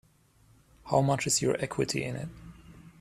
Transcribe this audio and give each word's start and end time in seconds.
How 0.85 1.01
much 1.01 1.27
is 1.27 1.43
your 1.43 1.55
equity 1.63 2.03
in 2.03 2.15
it? 2.15 2.29